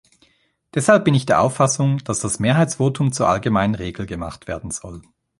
Deshalb 0.73 1.05
bin 1.05 1.13
ich 1.13 1.27
der 1.27 1.41
Auffassung, 1.41 1.99
dass 1.99 2.19
das 2.21 2.39
Mehrheitsvotum 2.39 3.11
zur 3.11 3.27
allgemeinen 3.29 3.75
Regel 3.75 4.07
gemacht 4.07 4.47
werden 4.47 4.71
soll. 4.71 5.03